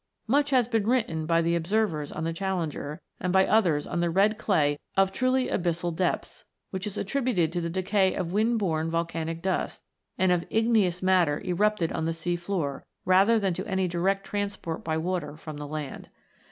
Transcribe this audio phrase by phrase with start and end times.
[0.25, 4.09] Much has been written by the observers on the" Challenger" and by others on the
[4.09, 8.89] red clay of truly abyssal depths, which is attributed to the decay of wind borne
[8.89, 9.83] volcanic dust,
[10.17, 14.83] and of igneous matter erupted on the sea floor, rather than to any direct transport
[14.83, 16.09] by water from the land.